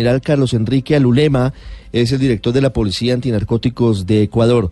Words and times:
general 0.00 0.22
Carlos 0.22 0.54
Enrique 0.54 0.96
Alulema, 0.96 1.52
es 1.92 2.10
el 2.10 2.20
director 2.20 2.54
de 2.54 2.62
la 2.62 2.70
Policía 2.70 3.12
Antinarcóticos 3.12 4.06
de 4.06 4.22
Ecuador. 4.22 4.70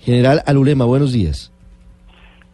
General 0.00 0.42
Alulema, 0.46 0.84
buenos 0.84 1.12
días. 1.12 1.52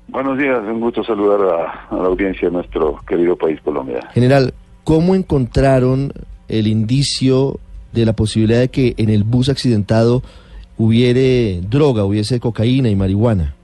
Buenos 0.09 0.37
días, 0.37 0.59
un 0.71 0.81
gusto 0.81 1.03
saludar 1.03 1.41
a, 1.41 1.97
la 1.97 2.09
audiencia 2.09 2.49
de 2.49 2.55
nuestro 2.55 3.01
querido 3.09 3.37
país 3.37 3.59
Colombia. 3.63 4.01
General, 4.13 4.53
¿cómo 4.85 5.15
encontraron 5.15 6.13
el 6.49 6.67
indicio 6.67 7.59
de 7.93 8.05
la 8.05 8.13
posibilidad 8.13 8.61
de 8.61 8.69
que 8.69 8.95
en 8.99 9.09
el 9.09 9.25
bus 9.25 9.49
accidentado 9.49 10.23
hubiere 10.77 11.63
droga, 11.63 12.05
hubiese 12.05 12.39
cocaína 12.39 12.91
y 12.91 12.97
marihuana? 12.97 13.55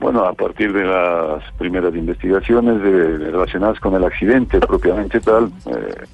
Bueno, 0.00 0.24
a 0.24 0.32
partir 0.32 0.72
de 0.72 0.84
las 0.84 1.44
primeras 1.58 1.94
investigaciones 1.94 2.80
relacionadas 2.82 3.78
con 3.78 3.94
el 3.94 4.02
accidente 4.02 4.58
propiamente 4.66 5.20
tal, 5.20 5.52
eh, 5.66 6.06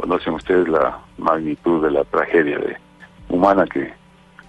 conocen 0.00 0.34
ustedes 0.34 0.68
la 0.68 0.98
magnitud 1.18 1.82
de 1.82 1.90
la 1.90 2.04
tragedia 2.04 2.58
humana 3.28 3.66
que 3.66 3.92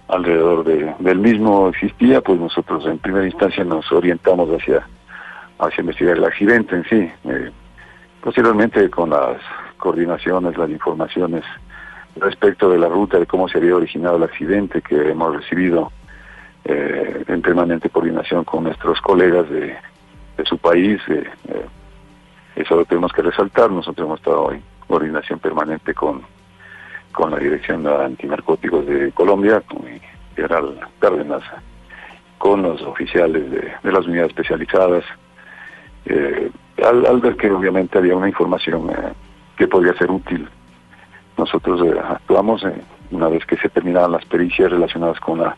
alrededor 0.08 0.64
del 0.64 1.18
mismo 1.18 1.68
existía, 1.68 2.20
pues 2.20 2.38
nosotros 2.38 2.84
en 2.86 2.98
primera 2.98 3.26
instancia 3.26 3.64
nos 3.64 3.90
orientamos 3.92 4.48
hacia, 4.50 4.86
hacia 5.58 5.80
investigar 5.80 6.16
el 6.16 6.24
accidente 6.24 6.76
en 6.76 6.84
sí. 6.84 7.10
Eh, 7.24 7.50
posteriormente 8.22 8.88
con 8.90 9.10
las 9.10 9.38
coordinaciones, 9.78 10.56
las 10.56 10.70
informaciones 10.70 11.44
respecto 12.16 12.70
de 12.70 12.78
la 12.78 12.88
ruta, 12.88 13.18
de 13.18 13.26
cómo 13.26 13.48
se 13.48 13.58
había 13.58 13.76
originado 13.76 14.16
el 14.16 14.22
accidente 14.22 14.82
que 14.82 15.10
hemos 15.10 15.34
recibido 15.34 15.90
eh, 16.64 17.24
en 17.26 17.42
permanente 17.42 17.90
coordinación 17.90 18.44
con 18.44 18.64
nuestros 18.64 19.00
colegas 19.00 19.48
de, 19.50 19.76
su 20.44 20.58
país. 20.58 21.00
Eh, 21.08 21.24
eh, 21.48 21.66
eso 22.56 22.76
lo 22.76 22.84
tenemos 22.84 23.12
que 23.12 23.22
resaltar. 23.22 23.70
Nosotros 23.70 24.04
hemos 24.04 24.18
estado 24.18 24.52
en 24.52 24.62
coordinación 24.92 25.38
permanente 25.38 25.94
con, 25.94 26.20
con 27.12 27.30
la 27.30 27.38
Dirección 27.38 27.82
de 27.82 27.94
Antinarcóticos 28.04 28.84
de 28.84 29.10
Colombia, 29.12 29.62
con 29.62 29.88
el 29.88 30.02
general 30.36 30.80
Cárdenas, 30.98 31.42
con 32.36 32.60
los 32.60 32.82
oficiales 32.82 33.50
de, 33.50 33.90
las 33.90 34.06
unidades 34.06 34.32
especializadas, 34.32 35.02
al, 36.84 37.20
ver 37.22 37.36
que 37.36 37.50
obviamente 37.50 37.96
había 37.96 38.14
una 38.14 38.28
información 38.28 38.90
que 39.56 39.66
podría 39.66 39.94
ser 39.94 40.10
útil. 40.10 40.46
Nosotros 41.38 41.80
actuamos 42.10 42.62
una 43.12 43.28
vez 43.28 43.46
que 43.46 43.56
se 43.56 43.70
terminaban 43.70 44.12
las 44.12 44.26
pericias 44.26 44.70
relacionadas 44.70 45.18
con 45.20 45.38
la 45.38 45.56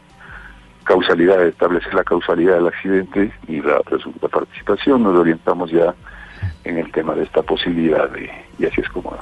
causalidad, 0.85 1.45
establecer 1.45 1.93
la 1.93 2.05
causalidad 2.05 2.55
del 2.55 2.69
accidente 2.69 3.33
y 3.49 3.61
la 3.61 3.81
presunta 3.81 4.29
participación, 4.29 5.03
nos 5.03 5.19
orientamos 5.19 5.73
ya 5.73 5.93
en 6.65 6.79
el 6.79 6.91
tema 6.93 7.15
de 7.15 7.25
esta 7.25 7.43
posibilidad 7.43 8.09
y 8.59 8.65
así 8.65 8.81
es 8.81 8.89
como 8.89 9.17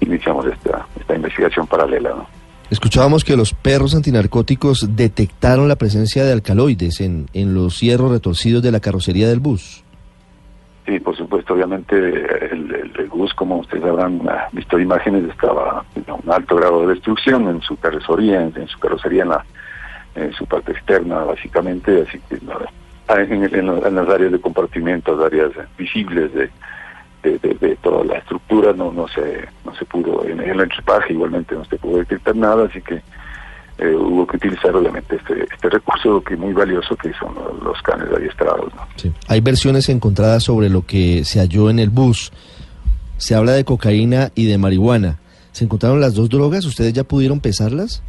iniciamos 0.00 0.46
esta, 0.46 0.86
esta 0.98 1.14
investigación 1.14 1.66
paralela. 1.66 2.10
¿no? 2.10 2.26
Escuchábamos 2.70 3.24
que 3.24 3.36
los 3.36 3.52
perros 3.52 3.94
antinarcóticos 3.94 4.96
detectaron 4.96 5.68
la 5.68 5.76
presencia 5.76 6.24
de 6.24 6.32
alcaloides 6.32 7.00
en, 7.00 7.26
en 7.32 7.54
los 7.54 7.80
hierros 7.80 8.10
retorcidos 8.10 8.62
de 8.62 8.72
la 8.72 8.80
carrocería 8.80 9.28
del 9.28 9.40
bus. 9.40 9.82
Sí, 10.86 11.00
por 11.00 11.16
supuesto, 11.16 11.54
obviamente 11.54 11.96
el, 11.96 12.92
el, 12.98 13.08
bus, 13.08 13.32
como 13.34 13.58
ustedes 13.58 13.84
habrán 13.84 14.20
visto 14.52 14.78
imágenes, 14.78 15.24
estaba 15.30 15.84
en 15.94 16.04
un 16.12 16.30
alto 16.30 16.56
grado 16.56 16.82
de 16.82 16.94
destrucción 16.94 17.48
en 17.48 17.62
su 17.62 17.76
carrocería, 17.76 18.42
en 18.42 18.68
su 18.68 18.78
carrocería 18.78 19.22
en 19.22 19.28
la 19.30 19.44
en 20.14 20.32
su 20.32 20.46
parte 20.46 20.72
externa, 20.72 21.24
básicamente, 21.24 22.04
así 22.06 22.20
que 22.28 22.38
en, 23.08 23.94
las 23.96 24.08
áreas 24.08 24.32
de 24.32 24.40
compartimiento, 24.40 25.16
las 25.16 25.26
áreas 25.26 25.50
visibles 25.76 26.32
de, 26.34 26.50
de, 27.22 27.76
toda 27.82 28.04
la 28.04 28.18
estructura, 28.18 28.72
no, 28.72 28.92
no, 28.92 29.08
se, 29.08 29.46
no 29.64 29.74
se 29.74 29.84
pudo, 29.84 30.24
en, 30.26 30.40
el 30.40 30.60
equipaje 30.60 31.12
igualmente 31.12 31.54
no 31.54 31.64
se 31.64 31.76
pudo 31.76 31.98
detectar 31.98 32.36
nada, 32.36 32.66
así 32.66 32.80
que 32.82 33.02
eh, 33.78 33.94
hubo 33.94 34.26
que 34.26 34.36
utilizar 34.36 34.74
obviamente 34.76 35.16
este, 35.16 35.44
este 35.52 35.68
recurso 35.68 36.22
que 36.22 36.34
es 36.34 36.40
muy 36.40 36.52
valioso 36.52 36.94
que 36.96 37.12
son 37.14 37.34
los, 37.62 37.80
canes 37.82 38.08
adiestrados. 38.14 38.72
Sí. 38.96 39.12
Hay 39.28 39.40
versiones 39.40 39.88
encontradas 39.88 40.44
sobre 40.44 40.68
lo 40.68 40.86
que 40.86 41.24
se 41.24 41.40
halló 41.40 41.70
en 41.70 41.78
el 41.78 41.90
bus. 41.90 42.32
Se 43.16 43.34
habla 43.34 43.52
de 43.52 43.64
cocaína 43.64 44.30
y 44.34 44.46
de 44.46 44.58
marihuana. 44.58 45.18
¿Se 45.52 45.64
encontraron 45.64 46.00
las 46.00 46.14
dos 46.14 46.28
drogas? 46.28 46.64
¿Ustedes 46.64 46.92
ya 46.92 47.04
pudieron 47.04 47.40
pesarlas? 47.40 48.02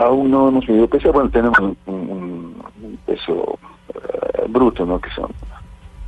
aún 0.00 0.30
no 0.30 0.48
hemos 0.48 0.68
medido 0.68 0.88
peso, 0.88 1.12
bueno, 1.12 1.30
tenemos 1.30 1.58
un, 1.86 2.54
peso 3.06 3.58
eh, 3.62 3.69
bruto, 4.52 4.86
¿no? 4.86 5.00
Que 5.00 5.10
son 5.10 5.30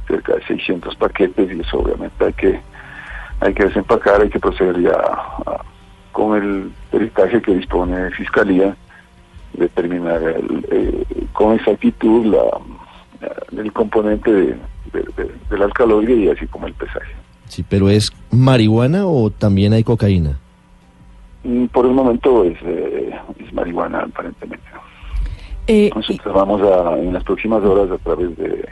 cerca 0.06 0.34
de 0.34 0.44
600 0.44 0.94
paquetes 0.96 1.50
y 1.50 1.60
eso 1.60 1.78
obviamente 1.78 2.24
hay 2.24 2.32
que 2.32 2.60
hay 3.40 3.54
que 3.54 3.64
desempacar, 3.64 4.20
hay 4.20 4.30
que 4.30 4.38
proceder 4.38 4.80
ya 4.80 5.00
con 6.12 6.36
el 6.40 6.72
peritaje 6.90 7.42
que 7.42 7.56
dispone 7.56 8.10
Fiscalía, 8.12 8.76
determinar 9.54 10.22
el, 10.22 11.06
con 11.32 11.54
exactitud 11.54 12.26
la, 12.26 13.60
el 13.60 13.72
componente 13.72 14.30
de, 14.30 14.56
del 15.50 15.62
alcaloide 15.62 16.14
y 16.14 16.28
así 16.28 16.46
como 16.46 16.66
el 16.66 16.74
pesaje. 16.74 17.12
Sí, 17.46 17.64
pero 17.68 17.88
¿es 17.90 18.12
marihuana 18.30 19.06
o 19.06 19.30
también 19.30 19.72
hay 19.72 19.82
cocaína? 19.82 20.38
Mm, 21.44 21.66
por 21.66 21.86
el 21.86 21.92
momento 21.92 22.44
es, 22.44 22.56
eh, 22.62 23.10
es 23.38 23.52
marihuana, 23.52 24.00
aparentemente. 24.00 24.64
Eh, 25.66 25.90
Nosotros 25.94 26.34
vamos 26.34 26.60
a, 26.62 26.98
en 26.98 27.12
las 27.12 27.24
próximas 27.24 27.62
horas, 27.62 27.90
a 27.90 27.98
través 28.02 28.36
de 28.36 28.68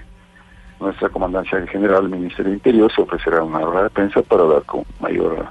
nuestra 0.80 1.08
comandancia 1.08 1.64
general, 1.66 2.04
el 2.04 2.10
Ministerio 2.10 2.46
del 2.46 2.54
Interior, 2.54 2.90
se 2.94 3.02
ofrecerá 3.02 3.42
una 3.42 3.58
hora 3.60 3.84
de 3.84 3.90
prensa 3.90 4.22
para 4.22 4.44
dar 4.44 4.62
con 4.64 4.84
mayor 5.00 5.46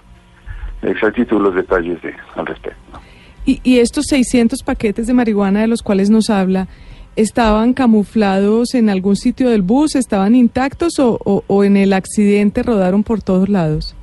exactitud 0.82 1.42
los 1.42 1.56
detalles 1.56 2.02
de, 2.02 2.14
al 2.36 2.46
respecto. 2.46 3.00
¿Y, 3.46 3.62
¿Y 3.64 3.80
estos 3.80 4.06
600 4.08 4.64
paquetes 4.64 5.08
de 5.08 5.14
marihuana 5.14 5.62
de 5.62 5.68
los 5.68 5.82
cuales 5.82 6.10
nos 6.10 6.30
habla, 6.30 6.68
estaban 7.16 7.74
camuflados 7.74 8.74
en 8.76 8.90
algún 8.90 9.16
sitio 9.16 9.50
del 9.50 9.62
bus, 9.62 9.96
estaban 9.96 10.36
intactos 10.36 11.00
o, 11.00 11.44
o 11.48 11.64
en 11.64 11.78
el 11.78 11.94
accidente 11.94 12.64
rodaron 12.64 13.04
por 13.04 13.22
todos 13.22 13.50
lados? 13.50 13.96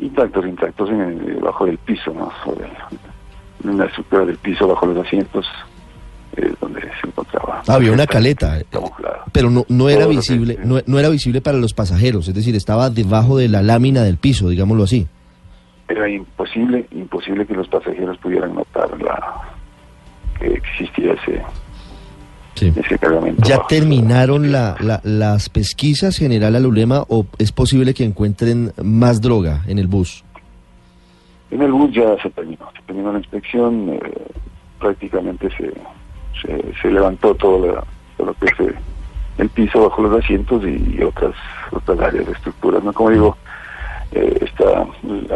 intactos, 0.00 0.46
intactos 0.46 0.90
en, 0.90 1.40
bajo 1.40 1.66
el 1.66 1.78
piso, 1.78 2.12
¿no? 2.14 2.30
Sobre 2.44 2.68
en 3.64 3.78
la 3.78 3.86
estructura 3.86 4.24
del 4.24 4.36
piso, 4.36 4.68
bajo 4.68 4.86
los 4.86 5.04
asientos, 5.04 5.46
eh, 6.38 6.54
donde 6.60 6.80
se 6.80 7.06
encontraba. 7.06 7.62
Ah, 7.66 7.74
había 7.74 7.92
una 7.92 8.06
caleta, 8.06 8.58
eh, 8.58 8.64
pero 9.32 9.50
no, 9.50 9.64
no 9.68 9.88
era 9.88 10.06
visible, 10.06 10.58
no, 10.64 10.78
no, 10.86 10.98
era 10.98 11.08
visible 11.08 11.40
para 11.40 11.58
los 11.58 11.74
pasajeros, 11.74 12.28
es 12.28 12.34
decir, 12.34 12.54
estaba 12.56 12.90
debajo 12.90 13.36
de 13.36 13.48
la 13.48 13.62
lámina 13.62 14.02
del 14.02 14.16
piso, 14.16 14.48
digámoslo 14.48 14.84
así. 14.84 15.06
Era 15.88 16.08
imposible, 16.08 16.86
imposible 16.90 17.46
que 17.46 17.54
los 17.54 17.68
pasajeros 17.68 18.18
pudieran 18.18 18.54
notar 18.54 18.90
la 19.00 19.54
que 20.38 20.46
existía 20.46 21.12
ese 21.14 21.42
¿Ya 23.44 23.66
terminaron 23.68 24.50
las 24.50 25.48
pesquisas, 25.48 26.16
general 26.16 26.56
Alulema, 26.56 27.04
o 27.08 27.26
es 27.38 27.52
posible 27.52 27.94
que 27.94 28.04
encuentren 28.04 28.72
más 28.82 29.20
droga 29.20 29.62
en 29.66 29.78
el 29.78 29.86
bus? 29.86 30.24
En 31.50 31.62
el 31.62 31.72
bus 31.72 31.92
ya 31.92 32.20
se 32.22 32.30
terminó, 32.30 32.68
se 32.76 32.82
terminó 32.82 33.12
la 33.12 33.18
inspección, 33.18 33.90
eh, 33.90 34.00
prácticamente 34.78 35.48
se, 35.56 35.72
se, 36.42 36.90
levantó 36.90 37.34
todo, 37.34 37.84
lo 38.18 38.34
que 38.34 38.46
es 38.46 38.74
el 39.38 39.48
piso 39.50 39.88
bajo 39.88 40.02
los 40.02 40.22
asientos 40.22 40.62
y, 40.64 41.02
otras 41.02 41.34
otras 41.70 42.00
áreas 42.00 42.26
de 42.26 42.32
estructuras. 42.32 42.82
¿no? 42.82 42.92
Como 42.92 43.10
digo, 43.10 43.36
eh, 44.12 44.38
está 44.40 44.86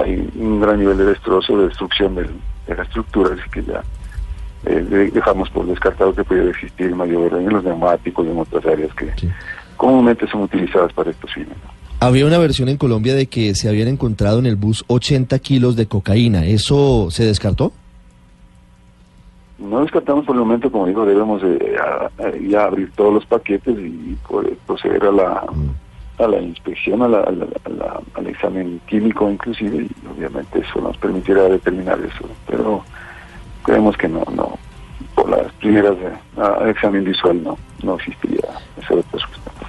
hay 0.02 0.28
un 0.36 0.60
gran 0.60 0.78
nivel 0.78 0.98
de 0.98 1.06
destrozo, 1.06 1.58
de 1.58 1.68
destrucción 1.68 2.14
de 2.14 2.74
la 2.74 2.82
estructura, 2.82 3.34
así 3.34 3.50
que 3.50 3.62
ya 3.62 3.82
eh, 4.64 5.10
dejamos 5.12 5.50
por 5.50 5.66
descartado 5.66 6.14
que 6.14 6.22
pudiera 6.22 6.50
existir 6.50 6.94
mayor 6.94 7.34
en 7.34 7.48
los 7.48 7.64
neumáticos 7.64 8.26
y 8.26 8.30
en 8.30 8.38
otras 8.38 8.64
áreas 8.64 8.94
que 8.94 9.10
comúnmente 9.76 10.26
son 10.28 10.42
utilizadas 10.42 10.92
para 10.92 11.10
estos 11.10 11.32
fines. 11.32 11.56
Había 11.98 12.26
una 12.26 12.38
versión 12.38 12.68
en 12.68 12.76
Colombia 12.76 13.14
de 13.14 13.26
que 13.26 13.54
se 13.54 13.68
habían 13.68 13.88
encontrado 13.88 14.38
en 14.38 14.46
el 14.46 14.56
bus 14.56 14.84
80 14.88 15.38
kilos 15.40 15.76
de 15.76 15.86
cocaína. 15.86 16.46
¿Eso 16.46 17.08
se 17.10 17.24
descartó? 17.24 17.72
No 19.62 19.80
descartamos 19.80 20.24
por 20.24 20.34
el 20.34 20.40
momento, 20.40 20.70
como 20.70 20.86
digo, 20.86 21.06
debemos 21.06 21.42
ya 22.48 22.64
abrir 22.64 22.90
todos 22.92 23.14
los 23.14 23.26
paquetes 23.26 23.76
y 23.78 24.16
proceder 24.66 25.04
a 25.04 25.12
la, 25.12 25.44
mm. 25.52 26.22
a 26.22 26.26
la 26.28 26.40
inspección, 26.40 27.02
a 27.02 27.08
la, 27.08 27.20
al 28.14 28.26
examen 28.26 28.80
químico 28.86 29.30
inclusive, 29.30 29.84
y 29.84 30.06
obviamente 30.06 30.60
eso 30.60 30.80
nos 30.80 30.96
permitirá 30.96 31.44
determinar 31.44 31.98
eso. 32.00 32.28
Pero 32.48 32.82
creemos 33.62 33.96
que 33.96 34.08
no, 34.08 34.24
no, 34.34 34.58
por 35.14 35.30
las 35.30 35.52
primeras 35.54 35.96
de, 35.98 36.70
examen 36.70 37.04
visual 37.04 37.42
no, 37.42 37.56
no 37.82 37.94
existiría 37.96 38.40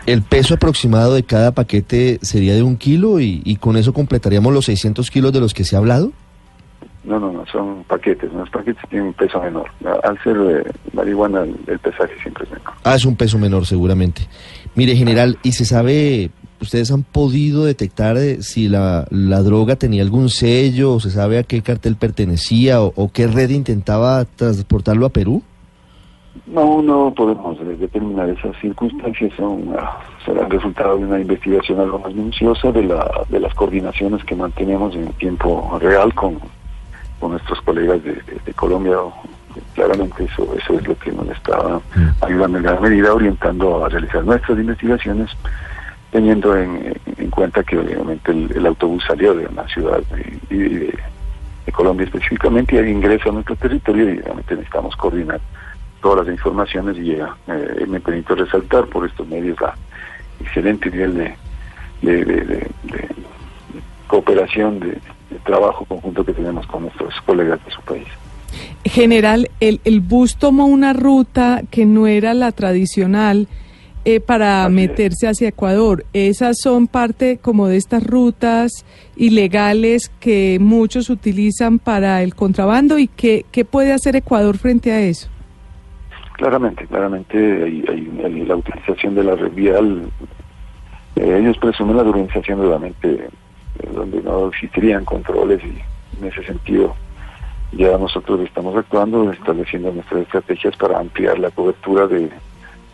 ¿El 0.06 0.22
peso 0.22 0.56
aproximado 0.56 1.14
de 1.14 1.24
cada 1.24 1.52
paquete 1.52 2.20
sería 2.22 2.56
de 2.56 2.64
un 2.64 2.76
kilo 2.76 3.20
y, 3.20 3.42
y, 3.46 3.56
con 3.56 3.78
eso 3.78 3.94
completaríamos 3.94 4.54
los 4.54 4.66
600 4.66 5.10
kilos 5.10 5.32
de 5.32 5.40
los 5.40 5.54
que 5.54 5.64
se 5.64 5.76
ha 5.76 5.80
hablado? 5.80 6.12
No, 7.04 7.20
no, 7.20 7.32
no, 7.32 7.46
son 7.46 7.83
paquetes. 7.94 8.32
Los 8.34 8.50
paquetes 8.50 8.84
tienen 8.90 9.08
un 9.08 9.14
peso 9.14 9.42
menor. 9.42 9.70
Al 10.04 10.22
ser 10.24 10.38
eh, 10.38 10.72
marihuana, 10.94 11.44
el, 11.44 11.80
pesaje 11.80 12.14
siempre 12.22 12.46
es 12.46 12.52
menor. 12.52 12.74
Ah, 12.84 12.96
es 12.96 13.06
un 13.06 13.16
peso 13.16 13.38
menor, 13.38 13.66
seguramente. 13.66 14.28
Mire, 14.76 14.96
general, 14.96 15.38
¿y 15.44 15.52
se 15.52 15.66
sabe 15.66 16.32
¿ustedes 16.62 16.92
han 16.92 17.04
podido 17.04 17.66
detectar 17.66 18.16
eh, 18.18 18.42
si 18.42 18.70
la, 18.70 19.06
la 19.10 19.42
droga 19.42 19.76
tenía 19.76 20.02
algún 20.02 20.30
sello 20.30 20.94
o 20.94 21.00
se 21.00 21.12
sabe 21.12 21.38
a 21.38 21.44
qué 21.44 21.62
cartel 21.62 21.98
pertenecía 21.98 22.82
o, 22.82 22.94
o 22.96 23.12
qué 23.12 23.28
red 23.28 23.50
intentaba 23.50 24.24
transportarlo 24.24 25.06
a 25.06 25.10
Perú? 25.10 25.44
No, 26.48 26.82
no 26.82 27.14
podemos 27.14 27.60
eh, 27.60 27.76
determinar 27.80 28.30
esas 28.30 28.56
circunstancias, 28.62 29.32
son 29.38 29.76
ah, 29.78 30.00
serán 30.26 30.50
resultado 30.50 30.98
de 30.98 31.06
una 31.06 31.20
investigación 31.20 31.80
algo 31.80 32.00
más 32.00 32.14
minuciosa 32.14 32.72
de, 32.72 32.84
la, 32.84 33.26
de 33.30 33.40
las 33.40 33.54
coordinaciones 33.54 34.24
que 34.24 34.36
mantenemos 34.36 34.96
en 34.96 35.08
tiempo 35.14 35.78
real 35.82 36.14
con, 36.16 36.40
con 37.24 37.32
nuestros 37.32 37.62
colegas 37.62 38.04
de, 38.04 38.12
de- 38.16 38.40
de 38.46 38.54
Colombia. 38.54 38.98
Claramente 39.76 40.26
eso, 40.26 40.54
eso 40.58 40.74
es 40.80 40.88
lo 40.88 40.96
que 40.98 41.12
nos 41.12 41.28
está 41.30 41.80
ayudando 42.22 42.58
en 42.58 42.64
gran 42.64 42.82
medida, 42.82 43.14
orientando 43.14 43.86
a 43.86 43.90
realizar 43.90 44.24
nuestras 44.26 44.58
investigaciones, 44.60 45.30
teniendo 46.12 46.58
en, 46.58 46.94
en 47.18 47.30
cuenta 47.30 47.64
que 47.64 47.78
obviamente 47.78 48.32
el, 48.32 48.52
el 48.56 48.66
autobús 48.66 49.04
salió 49.08 49.34
de 49.36 49.46
una 49.48 49.66
ciudad 49.68 50.02
y, 50.50 50.56
de, 50.58 51.00
de 51.66 51.72
Colombia 51.72 52.06
específicamente 52.06 52.76
y 52.76 52.80
ahí 52.80 52.90
ingresa 52.92 53.30
a 53.30 53.32
nuestro 53.32 53.56
territorio 53.56 54.10
y 54.14 54.20
obviamente 54.20 54.56
necesitamos 54.56 54.96
coordinar 54.98 55.40
todas 56.02 56.26
las 56.28 56.36
informaciones 56.36 56.98
y 56.98 57.02
llega. 57.04 57.36
Eh, 57.48 57.86
me 57.88 58.00
permito 58.02 58.36
resaltar 58.36 58.86
por 58.88 59.06
estos 59.06 59.28
medios 59.28 59.60
la 59.62 59.74
excelente 60.42 60.90
nivel 60.92 61.14
de, 61.16 61.36
de, 62.02 62.26
de- 62.26 62.42
de- 62.46 62.68
de 62.84 63.10
cooperación, 64.08 64.80
de 64.80 64.98
trabajo 65.42 65.86
conjunto 65.86 66.24
que 66.26 66.34
tenemos 66.34 66.66
con 66.68 66.84
nuestros 66.84 67.14
colegas 67.26 67.60
de 67.66 67.72
su 67.72 67.82
país. 67.82 68.08
General, 68.86 69.50
el, 69.60 69.82
el 69.84 70.00
bus 70.02 70.36
tomó 70.38 70.66
una 70.66 70.94
ruta 70.94 71.62
que 71.72 71.86
no 71.86 72.06
era 72.08 72.34
la 72.34 72.52
tradicional 72.52 73.48
eh, 74.06 74.20
para 74.20 74.66
Así 74.66 74.70
es. 74.70 74.76
meterse 74.76 75.28
hacia 75.28 75.48
Ecuador. 75.50 76.06
Esas 76.14 76.58
son 76.62 76.88
parte 76.88 77.38
como 77.42 77.68
de 77.68 77.78
estas 77.78 78.04
rutas 78.06 78.86
ilegales 79.16 80.12
que 80.20 80.58
muchos 80.60 81.10
utilizan 81.10 81.80
para 81.80 82.22
el 82.22 82.36
contrabando 82.36 83.00
y 83.00 83.08
qué, 83.08 83.46
qué 83.52 83.64
puede 83.66 83.94
hacer 83.94 84.16
Ecuador 84.18 84.58
frente 84.58 84.92
a 84.92 85.00
eso. 85.02 85.30
Claramente, 86.34 86.86
claramente 86.88 87.38
hay, 87.38 87.86
hay- 87.88 88.22
hay 88.26 88.46
la 88.46 88.56
utilización 88.58 89.16
de 89.16 89.24
la 89.24 89.36
red 89.36 89.52
vial. 89.54 90.10
eh, 91.16 91.38
ellos 91.40 91.58
presumen 91.60 91.96
la 91.96 92.04
organización 92.04 92.58
nuevamente 92.60 93.30
donde 93.94 94.22
no 94.22 94.48
existirían 94.50 95.06
controles 95.06 95.62
y 95.64 95.82
en 96.20 96.28
ese 96.28 96.44
sentido 96.44 96.96
ya 97.72 97.98
nosotros 97.98 98.40
estamos 98.42 98.76
actuando, 98.76 99.32
estableciendo 99.32 99.92
nuestras 99.92 100.22
estrategias 100.22 100.76
para 100.78 101.00
ampliar 101.00 101.40
la 101.40 101.50
cobertura 101.50 102.08
de, 102.08 102.30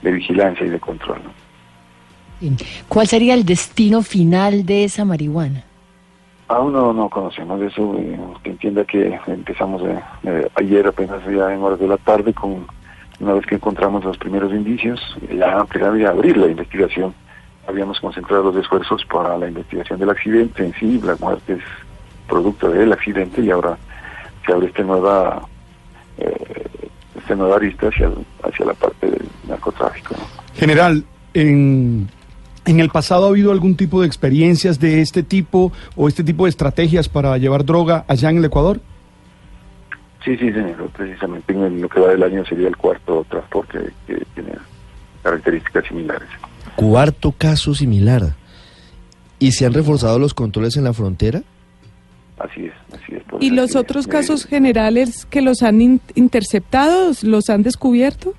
de 0.01 0.11
vigilancia 0.11 0.65
y 0.65 0.69
de 0.69 0.79
control. 0.79 1.19
¿no? 1.23 1.31
¿Cuál 2.87 3.07
sería 3.07 3.33
el 3.33 3.45
destino 3.45 4.01
final 4.01 4.65
de 4.65 4.85
esa 4.85 5.03
marihuana? 5.03 5.63
Aún 6.47 6.73
no, 6.73 6.93
no 6.93 7.09
conocemos 7.09 7.61
eso. 7.61 7.95
eh, 7.99 8.17
que 8.41 8.49
entienda 8.51 8.83
que 8.85 9.19
empezamos 9.27 9.81
eh, 9.83 9.99
eh, 10.23 10.47
ayer 10.55 10.87
apenas 10.87 11.21
ya 11.25 11.53
en 11.53 11.61
horas 11.61 11.79
de 11.79 11.87
la 11.87 11.97
tarde 11.97 12.33
con 12.33 12.65
una 13.19 13.33
vez 13.33 13.45
que 13.45 13.55
encontramos 13.55 14.03
los 14.05 14.17
primeros 14.17 14.51
indicios, 14.53 14.99
ya 15.37 15.59
ampliar 15.59 15.95
y 15.97 16.05
abrir 16.05 16.37
la 16.37 16.47
investigación. 16.47 17.13
Habíamos 17.69 17.99
concentrado 17.99 18.43
los 18.45 18.55
esfuerzos 18.55 19.05
para 19.05 19.37
la 19.37 19.47
investigación 19.47 19.99
del 19.99 20.09
accidente 20.09 20.65
en 20.65 20.73
sí, 20.73 20.99
las 21.03 21.19
muertes 21.19 21.59
producto 22.27 22.69
del 22.69 22.91
accidente 22.91 23.41
y 23.41 23.51
ahora 23.51 23.77
se 24.45 24.53
abre 24.53 24.67
esta 24.67 24.83
nueva 24.83 25.47
eh, 26.17 26.67
esta 27.17 27.35
nueva 27.35 27.57
arista 27.57 27.87
hacia, 27.87 28.09
hacia 28.43 28.65
la 28.65 28.73
parte 28.73 29.09
del 29.09 29.27
narcotráfico. 29.47 30.15
¿no? 30.17 30.23
General, 30.55 31.03
en, 31.33 32.07
en 32.65 32.79
el 32.79 32.89
pasado 32.89 33.25
ha 33.25 33.29
habido 33.29 33.51
algún 33.51 33.75
tipo 33.75 34.01
de 34.01 34.07
experiencias 34.07 34.79
de 34.79 35.01
este 35.01 35.23
tipo 35.23 35.71
o 35.95 36.07
este 36.07 36.23
tipo 36.23 36.45
de 36.45 36.49
estrategias 36.49 37.07
para 37.07 37.37
llevar 37.37 37.65
droga 37.65 38.05
allá 38.07 38.29
en 38.29 38.37
el 38.37 38.45
Ecuador? 38.45 38.79
Sí, 40.23 40.35
sí, 40.37 40.51
señor. 40.51 40.89
Precisamente 40.95 41.53
en 41.53 41.81
lo 41.81 41.89
que 41.89 41.99
va 41.99 42.09
del 42.09 42.23
año 42.23 42.43
sería 42.45 42.67
el 42.67 42.77
cuarto 42.77 43.25
transporte 43.29 43.79
que 44.05 44.25
tiene 44.33 44.53
características 45.23 45.85
similares. 45.85 46.29
Cuarto 46.79 47.31
caso 47.31 47.73
similar. 47.75 48.35
¿Y 49.39 49.51
se 49.53 49.65
han 49.65 49.73
reforzado 49.73 50.19
los 50.19 50.33
controles 50.33 50.75
en 50.77 50.83
la 50.83 50.93
frontera? 50.93 51.41
Así 52.39 52.65
es, 52.65 52.73
así 52.93 53.15
es. 53.15 53.23
¿Y 53.41 53.51
los 53.51 53.75
otros 53.75 54.05
eh, 54.05 54.09
casos 54.09 54.45
generales 54.45 55.25
que 55.25 55.41
los 55.41 55.61
han 55.63 55.81
in- 55.81 56.01
interceptado, 56.15 57.11
los 57.23 57.49
han 57.49 57.63
descubierto? 57.63 58.33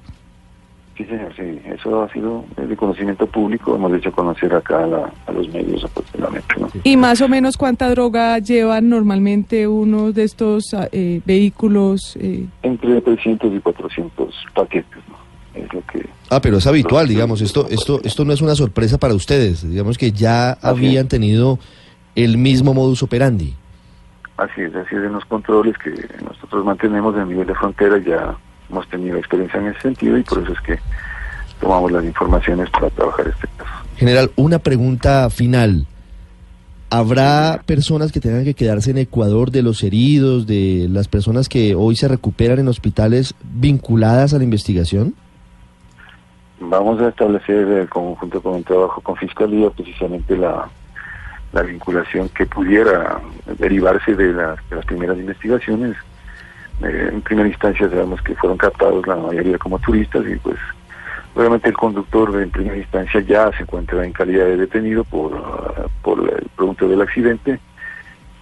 Sí, 0.96 1.04
señor, 1.06 1.32
sí. 1.34 1.58
Eso 1.66 2.02
ha 2.02 2.12
sido 2.12 2.44
de 2.56 2.76
conocimiento 2.76 3.26
público. 3.26 3.74
Hemos 3.74 3.94
hecho 3.94 4.12
conocer 4.12 4.54
acá 4.54 4.84
a, 4.84 4.86
la- 4.86 5.12
a 5.26 5.32
los 5.32 5.48
medios 5.48 5.82
aproximadamente. 5.84 6.54
¿no? 6.58 6.68
¿Y 6.84 6.96
más 6.98 7.22
o 7.22 7.28
menos 7.28 7.56
cuánta 7.56 7.88
droga 7.88 8.38
llevan 8.38 8.90
normalmente 8.90 9.66
uno 9.66 10.12
de 10.12 10.24
estos 10.24 10.64
eh, 10.92 11.22
vehículos? 11.24 12.16
eh? 12.20 12.46
Entre 12.62 13.00
300 13.00 13.54
y 13.54 13.60
400 13.60 14.34
paquetes. 14.54 14.99
Ah, 16.32 16.40
pero 16.40 16.58
es 16.58 16.66
habitual, 16.68 17.08
digamos, 17.08 17.40
esto, 17.40 17.66
esto, 17.68 18.00
esto 18.04 18.24
no 18.24 18.32
es 18.32 18.40
una 18.40 18.54
sorpresa 18.54 18.98
para 18.98 19.14
ustedes, 19.14 19.68
digamos 19.68 19.98
que 19.98 20.12
ya 20.12 20.52
Así 20.52 20.60
habían 20.62 21.06
es. 21.06 21.08
tenido 21.08 21.58
el 22.14 22.38
mismo 22.38 22.72
modus 22.72 23.02
operandi. 23.02 23.54
Así 24.36 24.62
es, 24.62 24.74
así 24.74 24.94
es 24.94 25.02
en 25.02 25.12
los 25.12 25.24
controles 25.24 25.76
que 25.78 25.90
nosotros 26.24 26.64
mantenemos 26.64 27.16
a 27.16 27.24
nivel 27.24 27.46
de 27.46 27.54
frontera. 27.54 27.98
Ya 27.98 28.36
hemos 28.70 28.88
tenido 28.88 29.16
experiencia 29.18 29.58
en 29.60 29.66
ese 29.66 29.80
sentido 29.80 30.16
y 30.16 30.22
por 30.22 30.42
eso 30.42 30.52
es 30.52 30.60
que 30.60 30.78
tomamos 31.60 31.90
las 31.90 32.04
informaciones 32.04 32.70
para 32.70 32.88
trabajar 32.90 33.26
este 33.26 33.48
caso. 33.58 33.70
General, 33.96 34.30
una 34.36 34.60
pregunta 34.60 35.28
final. 35.30 35.86
¿Habrá 36.90 37.62
personas 37.66 38.12
que 38.12 38.20
tengan 38.20 38.44
que 38.44 38.54
quedarse 38.54 38.92
en 38.92 38.98
Ecuador 38.98 39.50
de 39.50 39.62
los 39.62 39.82
heridos, 39.84 40.46
de 40.46 40.88
las 40.90 41.06
personas 41.06 41.48
que 41.48 41.74
hoy 41.74 41.94
se 41.96 42.08
recuperan 42.08 42.58
en 42.60 42.68
hospitales 42.68 43.34
vinculadas 43.42 44.32
a 44.32 44.38
la 44.38 44.44
investigación? 44.44 45.14
Vamos 46.60 47.00
a 47.00 47.08
establecer, 47.08 47.66
eh, 47.68 47.86
conjunto 47.88 48.42
con 48.42 48.56
el 48.56 48.64
trabajo 48.64 49.00
con 49.00 49.16
Fiscalía, 49.16 49.70
precisamente 49.70 50.36
la, 50.36 50.68
la 51.52 51.62
vinculación 51.62 52.28
que 52.28 52.44
pudiera 52.46 53.18
derivarse 53.58 54.14
de, 54.14 54.32
las- 54.34 54.58
primeras 54.86 55.16
investigaciones. 55.18 55.96
Eh, 56.82 57.10
en 57.12 57.22
primera 57.22 57.48
instancia 57.48 57.88
sabemos 57.88 58.20
que 58.22 58.34
fueron 58.34 58.58
captados 58.58 59.06
la 59.06 59.16
mayoría 59.16 59.56
como 59.58 59.78
turistas 59.78 60.24
y 60.26 60.36
pues 60.36 60.56
obviamente 61.34 61.68
el 61.68 61.76
conductor 61.76 62.34
en 62.40 62.50
primera 62.50 62.76
instancia 62.76 63.20
ya 63.20 63.50
se 63.52 63.62
encuentra 63.62 64.04
en 64.04 64.12
calidad 64.12 64.44
de 64.46 64.56
detenido 64.56 65.04
por, 65.04 65.32
ah, 65.36 65.86
por 66.02 66.18
el 66.28 66.46
producto 66.56 66.88
del 66.88 67.00
accidente 67.02 67.58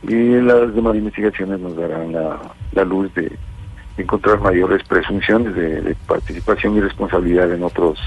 y 0.03 0.41
las 0.41 0.75
demás 0.75 0.95
investigaciones 0.97 1.59
nos 1.61 1.77
darán 1.77 2.13
la 2.13 2.85
luz 2.85 3.13
de 3.15 3.31
encontrar 3.99 4.41
mayores 4.41 4.83
presunciones 4.85 5.55
de, 5.55 5.97
participación 6.07 6.77
y 6.77 6.81
responsabilidad 6.81 7.53
en 7.53 7.63
otros 7.63 7.99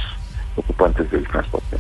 ocupantes 0.56 1.10
del 1.12 1.28
transporte. 1.28 1.78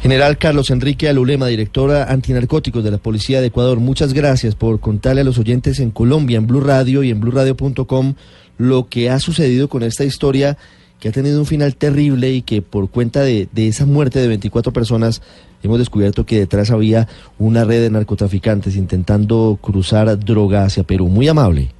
General 0.00 0.36
Carlos 0.36 0.70
Enrique 0.70 1.08
Alulema, 1.08 1.46
directora 1.46 2.10
antinarcóticos 2.10 2.82
de 2.82 2.90
la 2.90 2.98
Policía 2.98 3.40
de 3.40 3.46
Ecuador, 3.48 3.78
muchas 3.78 4.12
gracias 4.14 4.56
por 4.56 4.80
contarle 4.80 5.20
a 5.20 5.24
los 5.24 5.38
oyentes 5.38 5.78
en 5.78 5.92
Colombia, 5.92 6.38
en 6.38 6.46
Blue 6.48 6.60
Radio 6.60 7.04
y 7.04 7.10
en 7.10 7.20
bluradio.com 7.20 8.14
lo 8.58 8.88
que 8.88 9.10
ha 9.10 9.18
sucedido 9.20 9.68
con 9.68 9.82
esta 9.82 10.04
historia 10.04 10.58
que 10.98 11.08
ha 11.08 11.12
tenido 11.12 11.38
un 11.40 11.46
final 11.46 11.74
terrible 11.76 12.30
y 12.32 12.42
que 12.42 12.62
por 12.62 12.90
cuenta 12.90 13.22
de, 13.22 13.48
de 13.52 13.68
esa 13.68 13.86
muerte 13.86 14.20
de 14.20 14.28
24 14.28 14.72
personas 14.72 15.22
hemos 15.62 15.78
descubierto 15.78 16.26
que 16.26 16.38
detrás 16.38 16.70
había 16.70 17.08
una 17.38 17.64
red 17.64 17.82
de 17.82 17.90
narcotraficantes 17.90 18.76
intentando 18.76 19.58
cruzar 19.60 20.18
droga 20.18 20.64
hacia 20.64 20.84
Perú. 20.84 21.08
Muy 21.08 21.28
amable. 21.28 21.70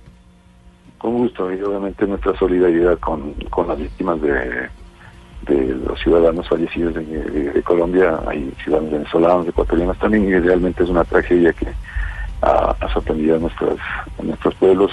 Con 1.02 1.18
gusto 1.18 1.52
y 1.52 1.60
obviamente 1.60 2.06
nuestra 2.06 2.38
solidaridad 2.38 2.96
con, 3.00 3.34
con 3.50 3.66
las 3.66 3.76
víctimas 3.76 4.22
de, 4.22 4.68
de 5.46 5.74
los 5.86 6.00
ciudadanos 6.00 6.48
fallecidos 6.48 6.94
de, 6.94 7.62
Colombia. 7.64 8.20
Hay 8.28 8.52
ciudadanos 8.62 8.92
venezolanos, 8.92 9.48
ecuatorianos 9.48 9.98
también 9.98 10.28
y 10.28 10.38
realmente 10.38 10.84
es 10.84 10.88
una 10.88 11.02
tragedia 11.02 11.52
que 11.52 11.66
ha, 12.42 12.76
sorprendido 12.92 13.36
a, 13.36 13.38
nuestras, 13.40 13.76
a 14.18 14.22
nuestros 14.22 14.54
pueblos 14.54 14.92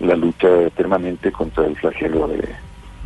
la 0.00 0.16
lucha 0.16 0.48
permanente 0.76 1.32
contra 1.32 1.66
el 1.66 1.76
flagelo 1.76 2.28
de, 2.28 2.46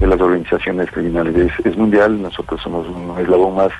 las 0.04 0.20
organizaciones 0.20 0.90
criminales. 0.90 1.36
Es, 1.36 1.66
es 1.66 1.76
mundial, 1.76 2.20
nosotros 2.20 2.60
somos 2.60 2.88
un 2.88 3.16
eslabón 3.20 3.54
más, 3.54 3.70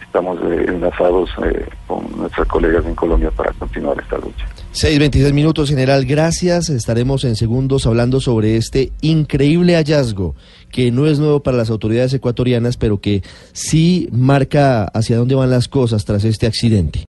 estamos 0.00 0.38
eh, 0.44 0.66
enlazados 0.68 1.30
eh, 1.42 1.68
con 1.88 2.06
nuestras 2.16 2.46
colegas 2.46 2.86
en 2.86 2.94
Colombia 2.94 3.32
para 3.32 3.52
continuar 3.54 3.98
esta 3.98 4.18
lucha. 4.18 4.46
6.26 4.80 5.32
minutos, 5.32 5.70
general, 5.70 6.04
gracias. 6.04 6.68
Estaremos 6.70 7.24
en 7.24 7.34
segundos 7.34 7.84
hablando 7.84 8.20
sobre 8.20 8.56
este 8.56 8.92
increíble 9.00 9.74
hallazgo 9.74 10.36
que 10.70 10.92
no 10.92 11.08
es 11.08 11.18
nuevo 11.18 11.42
para 11.42 11.56
las 11.56 11.68
autoridades 11.70 12.14
ecuatorianas, 12.14 12.76
pero 12.76 13.00
que 13.00 13.24
sí 13.52 14.08
marca 14.12 14.84
hacia 14.84 15.16
dónde 15.16 15.34
van 15.34 15.50
las 15.50 15.66
cosas 15.66 16.04
tras 16.04 16.22
este 16.22 16.46
accidente. 16.46 17.06